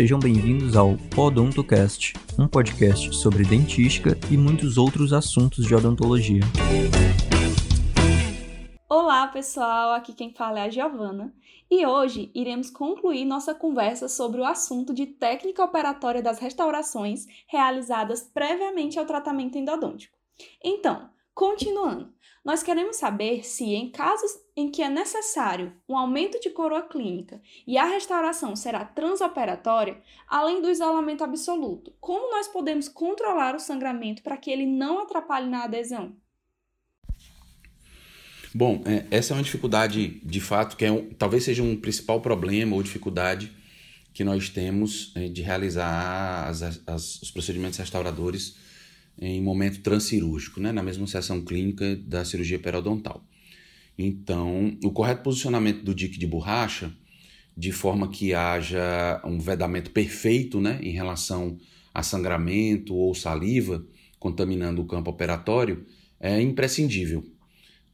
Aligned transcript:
Sejam 0.00 0.18
bem-vindos 0.18 0.78
ao 0.78 0.96
Podontocast, 1.14 2.14
um 2.38 2.48
podcast 2.48 3.14
sobre 3.14 3.44
dentística 3.44 4.16
e 4.30 4.36
muitos 4.38 4.78
outros 4.78 5.12
assuntos 5.12 5.66
de 5.66 5.74
odontologia. 5.74 6.40
Olá, 8.88 9.26
pessoal! 9.26 9.92
Aqui 9.92 10.14
quem 10.14 10.32
fala 10.32 10.60
é 10.60 10.62
a 10.62 10.70
Giovana 10.70 11.34
e 11.70 11.84
hoje 11.84 12.30
iremos 12.34 12.70
concluir 12.70 13.26
nossa 13.26 13.54
conversa 13.54 14.08
sobre 14.08 14.40
o 14.40 14.44
assunto 14.46 14.94
de 14.94 15.04
técnica 15.04 15.62
operatória 15.62 16.22
das 16.22 16.38
restaurações 16.38 17.26
realizadas 17.46 18.22
previamente 18.22 18.98
ao 18.98 19.04
tratamento 19.04 19.58
endodôntico. 19.58 20.16
Então, 20.64 21.10
continuando, 21.40 22.12
nós 22.44 22.62
queremos 22.62 22.96
saber 22.96 23.46
se, 23.46 23.64
em 23.64 23.90
casos 23.90 24.30
em 24.54 24.70
que 24.70 24.82
é 24.82 24.90
necessário 24.90 25.72
um 25.88 25.96
aumento 25.96 26.38
de 26.38 26.50
coroa 26.50 26.82
clínica 26.82 27.40
e 27.66 27.78
a 27.78 27.86
restauração 27.86 28.54
será 28.54 28.84
transoperatória, 28.84 30.02
além 30.28 30.60
do 30.60 30.68
isolamento 30.68 31.24
absoluto, 31.24 31.94
como 31.98 32.30
nós 32.30 32.46
podemos 32.46 32.90
controlar 32.90 33.54
o 33.54 33.58
sangramento 33.58 34.22
para 34.22 34.36
que 34.36 34.50
ele 34.50 34.66
não 34.66 35.00
atrapalhe 35.00 35.48
na 35.48 35.64
adesão? 35.64 36.14
Bom, 38.54 38.82
é, 38.84 39.06
essa 39.10 39.32
é 39.32 39.36
uma 39.38 39.42
dificuldade 39.42 40.20
de 40.22 40.40
fato 40.42 40.76
que 40.76 40.84
é 40.84 40.92
um, 40.92 41.08
talvez 41.14 41.44
seja 41.44 41.62
um 41.62 41.74
principal 41.74 42.20
problema 42.20 42.76
ou 42.76 42.82
dificuldade 42.82 43.50
que 44.12 44.24
nós 44.24 44.50
temos 44.50 45.10
é, 45.16 45.26
de 45.26 45.40
realizar 45.40 46.48
as, 46.48 46.60
as, 46.86 47.22
os 47.22 47.30
procedimentos 47.30 47.78
restauradores 47.78 48.68
em 49.20 49.42
momento 49.42 49.80
transcirúrgico, 49.80 50.60
né, 50.60 50.72
na 50.72 50.82
mesma 50.82 51.06
sessão 51.06 51.44
clínica 51.44 51.96
da 51.96 52.24
cirurgia 52.24 52.58
periodontal. 52.58 53.22
Então, 53.98 54.78
o 54.82 54.90
correto 54.90 55.22
posicionamento 55.22 55.84
do 55.84 55.94
dique 55.94 56.18
de 56.18 56.26
borracha, 56.26 56.90
de 57.54 57.70
forma 57.70 58.08
que 58.08 58.32
haja 58.32 59.20
um 59.24 59.38
vedamento 59.38 59.90
perfeito 59.90 60.60
né, 60.60 60.80
em 60.82 60.92
relação 60.92 61.58
a 61.92 62.02
sangramento 62.02 62.94
ou 62.94 63.14
saliva 63.14 63.84
contaminando 64.18 64.80
o 64.80 64.86
campo 64.86 65.10
operatório, 65.10 65.84
é 66.18 66.40
imprescindível. 66.40 67.24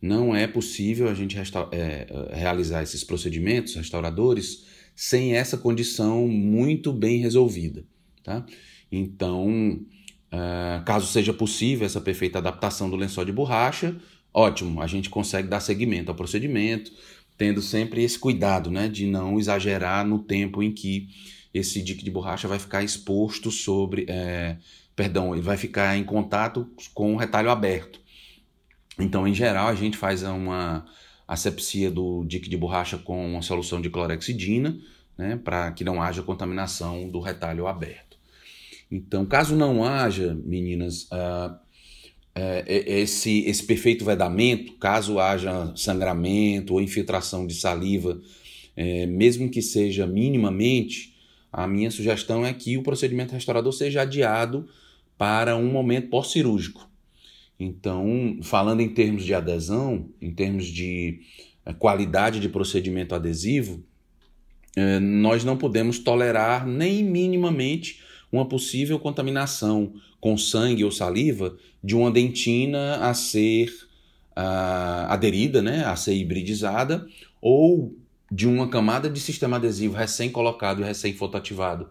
Não 0.00 0.36
é 0.36 0.46
possível 0.46 1.08
a 1.08 1.14
gente 1.14 1.36
é, 1.72 2.06
realizar 2.32 2.82
esses 2.82 3.02
procedimentos 3.02 3.74
restauradores 3.74 4.64
sem 4.94 5.34
essa 5.34 5.56
condição 5.56 6.28
muito 6.28 6.92
bem 6.92 7.18
resolvida. 7.18 7.84
Tá? 8.22 8.44
Então, 8.90 9.80
Uh, 10.32 10.84
caso 10.84 11.06
seja 11.06 11.32
possível 11.32 11.86
essa 11.86 12.00
perfeita 12.00 12.38
adaptação 12.38 12.90
do 12.90 12.96
lençol 12.96 13.24
de 13.24 13.32
borracha, 13.32 13.96
ótimo, 14.34 14.82
a 14.82 14.86
gente 14.86 15.08
consegue 15.08 15.48
dar 15.48 15.60
seguimento 15.60 16.10
ao 16.10 16.14
procedimento, 16.14 16.90
tendo 17.38 17.62
sempre 17.62 18.02
esse 18.02 18.18
cuidado 18.18 18.70
né, 18.70 18.88
de 18.88 19.06
não 19.06 19.38
exagerar 19.38 20.06
no 20.06 20.18
tempo 20.18 20.62
em 20.62 20.72
que 20.72 21.08
esse 21.54 21.82
dique 21.82 22.04
de 22.04 22.10
borracha 22.10 22.48
vai 22.48 22.58
ficar 22.58 22.82
exposto 22.82 23.50
sobre. 23.50 24.06
É, 24.08 24.56
perdão, 24.94 25.34
ele 25.34 25.42
vai 25.42 25.56
ficar 25.56 25.96
em 25.96 26.04
contato 26.04 26.68
com 26.92 27.14
o 27.14 27.16
retalho 27.16 27.50
aberto. 27.50 28.00
Então, 28.98 29.26
em 29.26 29.34
geral, 29.34 29.68
a 29.68 29.74
gente 29.74 29.96
faz 29.96 30.22
uma 30.22 30.86
asepsia 31.28 31.90
do 31.90 32.24
dique 32.24 32.48
de 32.48 32.56
borracha 32.56 32.96
com 32.96 33.32
uma 33.32 33.42
solução 33.42 33.80
de 33.80 33.90
clorexidina, 33.90 34.78
né, 35.18 35.36
para 35.36 35.70
que 35.72 35.84
não 35.84 36.00
haja 36.00 36.22
contaminação 36.22 37.08
do 37.08 37.20
retalho 37.20 37.66
aberto. 37.66 38.05
Então, 38.90 39.26
caso 39.26 39.56
não 39.56 39.84
haja, 39.84 40.34
meninas, 40.44 41.04
uh, 41.04 41.58
esse, 42.66 43.44
esse 43.46 43.64
perfeito 43.64 44.04
vedamento, 44.04 44.74
caso 44.74 45.18
haja 45.18 45.72
sangramento 45.74 46.74
ou 46.74 46.80
infiltração 46.80 47.46
de 47.46 47.54
saliva, 47.54 48.12
uh, 48.12 49.06
mesmo 49.08 49.50
que 49.50 49.60
seja 49.60 50.06
minimamente, 50.06 51.14
a 51.52 51.66
minha 51.66 51.90
sugestão 51.90 52.44
é 52.44 52.52
que 52.52 52.76
o 52.76 52.82
procedimento 52.82 53.32
restaurador 53.32 53.72
seja 53.72 54.02
adiado 54.02 54.68
para 55.16 55.56
um 55.56 55.70
momento 55.70 56.10
pós-cirúrgico. 56.10 56.88
Então, 57.58 58.38
falando 58.42 58.80
em 58.80 58.88
termos 58.88 59.24
de 59.24 59.32
adesão, 59.32 60.10
em 60.20 60.30
termos 60.30 60.66
de 60.66 61.20
eh, 61.64 61.72
qualidade 61.72 62.38
de 62.38 62.48
procedimento 62.48 63.14
adesivo, 63.14 63.82
eh, 64.76 65.00
nós 65.00 65.42
não 65.42 65.56
podemos 65.56 65.98
tolerar 65.98 66.66
nem 66.66 67.02
minimamente 67.02 68.02
uma 68.30 68.46
possível 68.46 68.98
contaminação 68.98 69.92
com 70.20 70.36
sangue 70.36 70.84
ou 70.84 70.90
saliva 70.90 71.56
de 71.82 71.94
uma 71.94 72.10
dentina 72.10 72.96
a 72.96 73.14
ser 73.14 73.68
uh, 74.36 75.06
aderida, 75.08 75.62
né, 75.62 75.84
a 75.84 75.96
ser 75.96 76.14
hibridizada, 76.14 77.06
ou 77.40 77.94
de 78.30 78.46
uma 78.46 78.68
camada 78.68 79.08
de 79.08 79.20
sistema 79.20 79.56
adesivo 79.56 79.94
recém-colocado 79.94 80.80
e 80.80 80.84
recém-fotoativado 80.84 81.88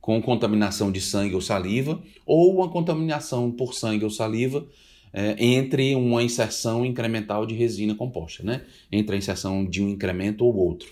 com 0.00 0.20
contaminação 0.20 0.92
de 0.92 1.00
sangue 1.00 1.34
ou 1.34 1.40
saliva, 1.40 2.02
ou 2.26 2.54
uma 2.54 2.68
contaminação 2.68 3.50
por 3.50 3.74
sangue 3.74 4.04
ou 4.04 4.10
saliva 4.10 4.66
é, 5.12 5.36
entre 5.38 5.94
uma 5.94 6.22
inserção 6.22 6.84
incremental 6.84 7.46
de 7.46 7.54
resina 7.54 7.94
composta, 7.94 8.42
né? 8.42 8.62
entre 8.90 9.14
a 9.14 9.18
inserção 9.18 9.64
de 9.64 9.82
um 9.82 9.88
incremento 9.88 10.44
ou 10.44 10.54
outro. 10.56 10.88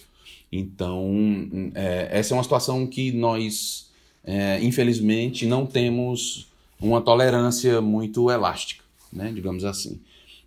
Então, 0.51 1.11
é, 1.75 2.09
essa 2.13 2.33
é 2.33 2.37
uma 2.37 2.43
situação 2.43 2.87
que 2.87 3.11
nós 3.13 3.91
é, 4.25 4.63
infelizmente, 4.63 5.47
não 5.47 5.67
temos 5.67 6.49
uma 6.81 7.01
tolerância 7.01 7.81
muito 7.81 8.31
elástica, 8.31 8.85
né, 9.13 9.33
digamos 9.35 9.65
assim. 9.65 10.01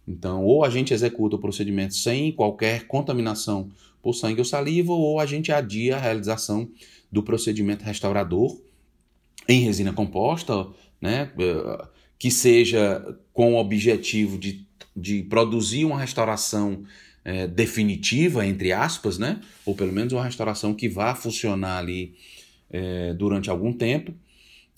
Então, 0.08 0.44
ou 0.44 0.64
a 0.64 0.70
gente 0.70 0.94
executa 0.94 1.36
o 1.36 1.40
procedimento 1.40 1.96
sem 1.96 2.32
qualquer 2.32 2.86
contaminação 2.88 3.72
por 4.02 4.14
sangue 4.14 4.40
ou 4.40 4.46
saliva, 4.46 4.94
ou 4.94 5.20
a 5.20 5.26
gente 5.26 5.52
adia 5.52 5.96
a 5.96 6.00
realização 6.00 6.70
do 7.12 7.24
procedimento 7.24 7.84
restaurador 7.84 8.60
em 9.48 9.62
resina 9.62 9.92
composta, 9.94 10.68
né, 11.02 11.32
é, 11.38 11.88
que 12.18 12.30
seja 12.30 13.18
com 13.34 13.54
o 13.54 13.58
objetivo 13.58 14.38
de, 14.38 14.66
de 14.96 15.24
produzir 15.24 15.86
uma 15.86 16.00
restauração 16.00 16.84
é, 17.24 17.48
definitiva, 17.48 18.46
entre 18.46 18.72
aspas, 18.72 19.18
né, 19.18 19.40
ou 19.66 19.76
pelo 19.76 19.92
menos 19.92 20.14
uma 20.14 20.24
restauração 20.24 20.74
que 20.74 20.88
vá 20.88 21.16
funcionar 21.16 21.80
ali 21.80 22.16
é, 22.70 23.14
durante 23.14 23.50
algum 23.50 23.72
tempo 23.74 24.14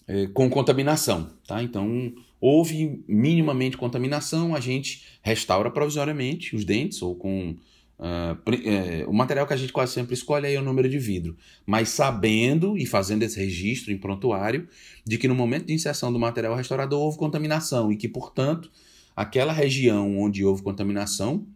é, 0.07 0.27
com 0.27 0.49
contaminação. 0.49 1.29
Tá? 1.45 1.61
Então, 1.61 2.13
houve 2.39 3.03
minimamente 3.07 3.77
contaminação, 3.77 4.55
a 4.55 4.59
gente 4.59 5.03
restaura 5.21 5.69
provisoriamente 5.69 6.55
os 6.55 6.63
dentes 6.63 7.01
ou 7.01 7.15
com. 7.15 7.55
Uh, 7.99 9.09
o 9.09 9.11
material 9.11 9.47
que 9.47 9.53
a 9.53 9.57
gente 9.57 9.73
quase 9.73 9.91
sempre 9.91 10.13
escolhe 10.13 10.53
é 10.53 10.59
o 10.59 10.63
número 10.63 10.87
de 10.87 10.99
vidro, 10.99 11.35
mas 11.65 11.89
sabendo 11.89 12.77
e 12.77 12.85
fazendo 12.85 13.23
esse 13.23 13.39
registro 13.39 13.91
em 13.91 13.97
prontuário 13.97 14.67
de 15.03 15.17
que 15.17 15.27
no 15.27 15.33
momento 15.33 15.65
de 15.65 15.73
inserção 15.73 16.13
do 16.13 16.19
material 16.19 16.55
restaurador 16.55 17.01
houve 17.01 17.17
contaminação 17.17 17.91
e 17.91 17.97
que, 17.97 18.07
portanto, 18.07 18.71
aquela 19.15 19.51
região 19.51 20.15
onde 20.19 20.45
houve 20.45 20.61
contaminação 20.61 21.47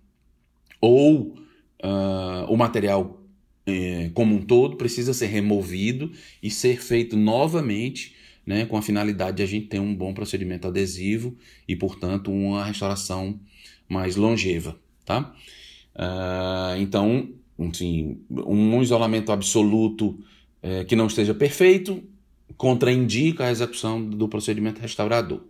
ou 0.81 1.35
uh, 1.83 2.45
o 2.49 2.57
material 2.57 3.20
como 4.13 4.35
um 4.35 4.41
todo 4.41 4.75
precisa 4.75 5.13
ser 5.13 5.27
removido 5.27 6.11
e 6.41 6.49
ser 6.49 6.81
feito 6.81 7.15
novamente, 7.15 8.15
né, 8.45 8.65
com 8.65 8.75
a 8.75 8.81
finalidade 8.81 9.37
de 9.37 9.43
a 9.43 9.45
gente 9.45 9.67
ter 9.67 9.79
um 9.79 9.95
bom 9.95 10.13
procedimento 10.13 10.67
adesivo 10.67 11.37
e, 11.67 11.75
portanto, 11.75 12.31
uma 12.31 12.65
restauração 12.65 13.39
mais 13.87 14.15
longeva, 14.15 14.79
tá? 15.05 15.33
Uh, 15.95 16.79
então, 16.79 17.29
assim, 17.69 18.17
um 18.29 18.81
isolamento 18.81 19.31
absoluto 19.31 20.17
é, 20.61 20.83
que 20.83 20.95
não 20.95 21.07
esteja 21.07 21.33
perfeito 21.33 22.03
contraindica 22.57 23.45
a 23.45 23.51
execução 23.51 24.03
do 24.03 24.27
procedimento 24.27 24.79
restaurador. 24.81 25.41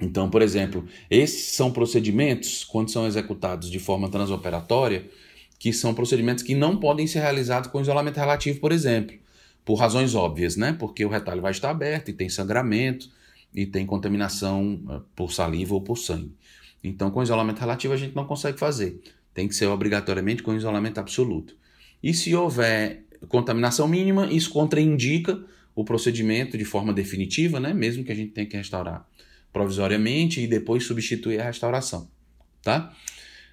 Então, 0.00 0.30
por 0.30 0.42
exemplo, 0.42 0.86
esses 1.10 1.54
são 1.54 1.70
procedimentos, 1.70 2.64
quando 2.64 2.90
são 2.90 3.06
executados 3.06 3.70
de 3.70 3.78
forma 3.78 4.08
transoperatória, 4.08 5.08
que 5.60 5.74
são 5.74 5.92
procedimentos 5.92 6.42
que 6.42 6.54
não 6.54 6.78
podem 6.78 7.06
ser 7.06 7.20
realizados 7.20 7.70
com 7.70 7.82
isolamento 7.82 8.16
relativo, 8.16 8.58
por 8.58 8.72
exemplo, 8.72 9.14
por 9.62 9.74
razões 9.74 10.14
óbvias, 10.14 10.56
né? 10.56 10.72
Porque 10.72 11.04
o 11.04 11.08
retalho 11.10 11.42
vai 11.42 11.50
estar 11.50 11.68
aberto 11.68 12.08
e 12.08 12.14
tem 12.14 12.30
sangramento 12.30 13.10
e 13.54 13.66
tem 13.66 13.84
contaminação 13.84 14.82
eh, 14.88 15.00
por 15.14 15.30
saliva 15.30 15.74
ou 15.74 15.82
por 15.82 15.98
sangue. 15.98 16.32
Então, 16.82 17.10
com 17.10 17.22
isolamento 17.22 17.58
relativo 17.58 17.92
a 17.92 17.96
gente 17.98 18.16
não 18.16 18.24
consegue 18.24 18.58
fazer. 18.58 19.02
Tem 19.34 19.46
que 19.46 19.54
ser 19.54 19.66
obrigatoriamente 19.66 20.42
com 20.42 20.54
isolamento 20.54 20.98
absoluto. 20.98 21.54
E 22.02 22.14
se 22.14 22.34
houver 22.34 23.04
contaminação 23.28 23.86
mínima, 23.86 24.32
isso 24.32 24.48
contraindica 24.48 25.44
o 25.74 25.84
procedimento 25.84 26.56
de 26.56 26.64
forma 26.64 26.90
definitiva, 26.90 27.60
né? 27.60 27.74
Mesmo 27.74 28.02
que 28.02 28.10
a 28.10 28.16
gente 28.16 28.32
tenha 28.32 28.46
que 28.46 28.56
restaurar 28.56 29.06
provisoriamente 29.52 30.40
e 30.40 30.46
depois 30.46 30.84
substituir 30.84 31.38
a 31.38 31.44
restauração, 31.44 32.08
tá? 32.62 32.94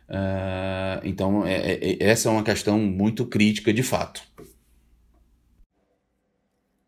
Uh, 0.10 1.04
então, 1.04 1.46
é, 1.46 1.54
é, 1.54 2.04
é, 2.04 2.04
essa 2.04 2.30
é 2.30 2.32
uma 2.32 2.44
questão 2.44 2.80
muito 2.80 3.26
crítica 3.26 3.74
de 3.74 3.84
fato. 3.84 4.22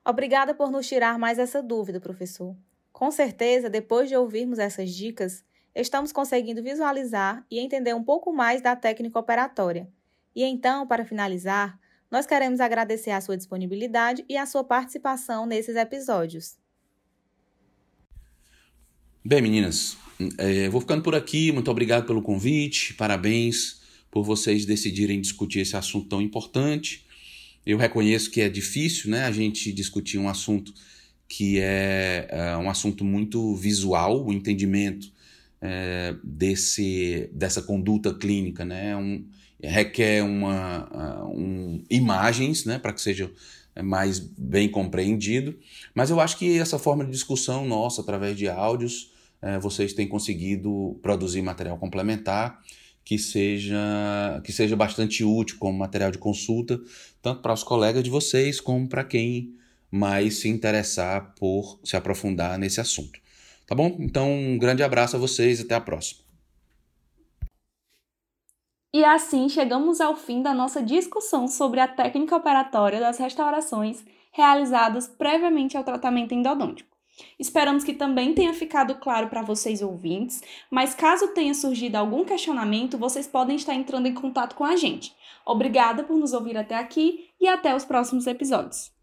Obrigada 0.06 0.56
por 0.56 0.72
nos 0.72 0.88
tirar 0.88 1.20
mais 1.20 1.38
essa 1.38 1.62
dúvida, 1.62 2.00
professor. 2.00 2.56
Com 2.92 3.12
certeza, 3.12 3.70
depois 3.70 4.10
de 4.10 4.16
ouvirmos 4.16 4.58
essas 4.58 4.90
dicas, 4.92 5.44
estamos 5.76 6.12
conseguindo 6.12 6.64
visualizar 6.64 7.46
e 7.52 7.60
entender 7.60 7.94
um 7.94 8.04
pouco 8.04 8.34
mais 8.34 8.62
da 8.62 8.76
técnica 8.76 9.20
operatória. 9.20 9.88
E 10.36 10.44
então, 10.44 10.88
para 10.88 11.06
finalizar, 11.06 11.80
Nós 12.12 12.26
queremos 12.26 12.60
agradecer 12.60 13.12
a 13.12 13.22
sua 13.22 13.38
disponibilidade 13.38 14.26
e 14.28 14.36
a 14.36 14.46
sua 14.46 14.64
participação 14.64 15.46
nesses 15.46 15.76
episódios. 15.76 16.58
Bem, 19.24 19.42
meninas, 19.42 19.98
é, 20.38 20.70
vou 20.70 20.80
ficando 20.80 21.04
por 21.04 21.14
aqui. 21.14 21.52
Muito 21.52 21.70
obrigado 21.70 22.06
pelo 22.06 22.22
convite. 22.22 22.94
Parabéns 22.94 23.82
por 24.10 24.24
vocês 24.24 24.66
decidirem 24.66 25.20
discutir 25.20 25.60
esse 25.60 25.76
assunto 25.76 26.08
tão 26.08 26.22
importante. 26.22 27.06
Eu 27.66 27.78
reconheço 27.78 28.32
que 28.32 28.40
é 28.40 28.48
difícil, 28.48 29.12
né, 29.12 29.26
a 29.26 29.32
gente 29.32 29.74
discutir 29.74 30.18
um 30.18 30.30
assunto 30.30 30.74
que 31.28 31.60
é, 31.60 32.30
é 32.30 32.58
um 32.58 32.70
assunto 32.70 33.04
muito 33.04 33.56
visual, 33.58 34.26
o 34.26 34.32
entendimento 34.32 35.12
é, 35.62 36.16
desse, 36.24 37.30
dessa 37.34 37.62
conduta 37.62 38.14
clínica, 38.14 38.64
né, 38.64 38.96
um, 38.96 39.26
requer 39.62 40.24
uma, 40.24 41.28
um, 41.28 41.84
imagens, 41.90 42.64
né, 42.64 42.80
para 42.80 42.94
que 42.94 43.02
seja 43.02 43.30
mais 43.84 44.18
bem 44.18 44.70
compreendido. 44.70 45.56
Mas 45.94 46.10
eu 46.10 46.22
acho 46.22 46.38
que 46.38 46.58
essa 46.58 46.80
forma 46.80 47.04
de 47.04 47.12
discussão 47.12 47.68
nossa, 47.68 48.02
através 48.02 48.38
de 48.38 48.48
áudios, 48.48 49.09
é, 49.09 49.09
vocês 49.62 49.94
têm 49.94 50.08
conseguido 50.08 51.00
produzir 51.02 51.42
material 51.42 51.78
complementar 51.78 52.60
que 53.10 53.18
seja, 53.18 54.40
que 54.44 54.52
seja 54.52 54.76
bastante 54.76 55.24
útil 55.24 55.58
como 55.58 55.76
material 55.76 56.12
de 56.12 56.20
consulta, 56.20 56.80
tanto 57.24 57.42
para 57.42 57.54
os 57.54 57.64
colegas 57.64 58.04
de 58.04 58.10
vocês 58.12 58.62
como 58.62 58.88
para 58.88 59.04
quem 59.04 59.56
mais 59.90 60.38
se 60.38 60.48
interessar 60.48 61.34
por 61.34 61.80
se 61.84 61.98
aprofundar 61.98 62.60
nesse 62.60 62.80
assunto. 62.80 63.20
Tá 63.66 63.74
bom? 63.74 63.98
Então, 64.00 64.32
um 64.32 64.60
grande 64.60 64.84
abraço 64.84 65.16
a 65.16 65.20
vocês 65.20 65.60
até 65.60 65.74
a 65.74 65.82
próxima. 65.82 66.22
E 68.94 69.04
assim 69.04 69.50
chegamos 69.50 70.00
ao 70.00 70.16
fim 70.16 70.44
da 70.44 70.54
nossa 70.54 70.80
discussão 70.82 71.48
sobre 71.48 71.80
a 71.80 71.88
técnica 71.88 72.36
operatória 72.36 73.00
das 73.00 73.18
restaurações 73.18 74.04
realizadas 74.32 75.08
previamente 75.08 75.76
ao 75.76 75.84
tratamento 75.84 76.36
endodôntico. 76.36 76.99
Esperamos 77.40 77.84
que 77.84 77.94
também 77.94 78.34
tenha 78.34 78.54
ficado 78.54 78.96
claro 78.96 79.28
para 79.28 79.42
vocês 79.42 79.82
ouvintes, 79.82 80.42
mas 80.70 80.94
caso 80.94 81.30
tenha 81.30 81.54
surgido 81.54 81.96
algum 81.96 82.24
questionamento, 82.24 82.98
vocês 82.98 83.28
podem 83.28 83.56
estar 83.56 83.74
entrando 83.74 84.08
em 84.08 84.14
contato 84.14 84.56
com 84.56 84.66
a 84.66 84.76
gente. 84.76 85.16
Obrigada 85.46 86.04
por 86.04 86.18
nos 86.18 86.34
ouvir 86.34 86.58
até 86.58 86.76
aqui 86.76 87.30
e 87.40 87.48
até 87.48 87.76
os 87.76 87.86
próximos 87.86 88.28
episódios. 88.28 88.99